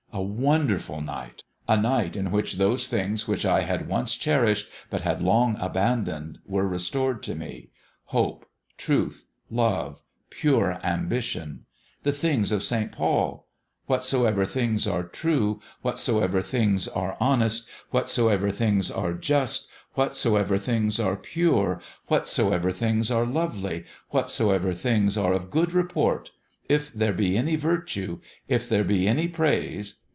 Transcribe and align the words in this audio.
A 0.13 0.21
wonderful 0.23 0.99
night! 0.99 1.45
a 1.69 1.77
night 1.77 2.17
in 2.17 2.31
which 2.31 2.55
those 2.57 2.89
things 2.89 3.29
which 3.29 3.45
I 3.45 3.61
had 3.61 3.87
once 3.87 4.13
cherished, 4.17 4.69
but 4.89 5.01
had 5.01 5.21
long 5.21 5.55
abandoned, 5.57 6.39
were 6.45 6.67
restored 6.67 7.23
to 7.23 7.33
me: 7.33 7.69
hope, 8.05 8.45
truth, 8.77 9.25
love, 9.49 10.01
pure 10.29 10.81
ambition. 10.83 11.63
The 12.03 12.11
things 12.11 12.51
of 12.51 12.61
St. 12.61 12.91
Paul:' 12.91 13.47
Whatsoever 13.87 14.43
things 14.45 14.85
are 14.85 15.03
true, 15.03 15.61
whatso 15.81 16.19
ever 16.21 16.41
things 16.41 16.89
are 16.89 17.15
honest, 17.21 17.69
whatsoever 17.91 18.51
things 18.51 18.91
are 18.91 19.13
just, 19.13 19.69
whatsoever 19.93 20.57
things 20.57 20.99
are 20.99 21.15
pure, 21.15 21.81
whatsoever 22.07 22.73
things 22.73 23.09
are 23.09 23.25
lovely, 23.25 23.85
whatsoever 24.09 24.73
things 24.73 25.17
are 25.17 25.31
of 25.31 25.49
good 25.49 25.71
report: 25.71 26.31
if 26.69 26.93
there 26.93 27.11
be 27.11 27.35
any 27.37 27.55
virtue, 27.57 28.11
and 28.13 28.21
if 28.47 28.69
there 28.69 28.83
be 28.83 29.07
any 29.07 29.27
praise. 29.27 29.99